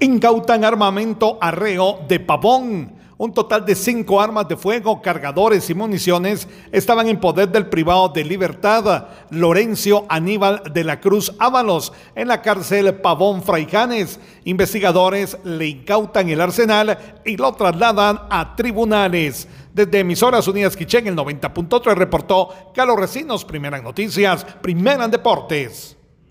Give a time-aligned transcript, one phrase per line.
[0.00, 2.92] Incautan armamento arreo de Pavón.
[3.16, 8.08] Un total de cinco armas de fuego, cargadores y municiones estaban en poder del privado
[8.10, 14.20] de libertad Lorenzo Aníbal de la Cruz Ábalos en la cárcel Pavón Fraijanes.
[14.44, 19.48] Investigadores le incautan el arsenal y lo trasladan a tribunales.
[19.74, 25.97] Desde Emisoras Unidas Quichén, el 90.3 reportó Carlos Recinos, Primeras Noticias, Primera Deportes.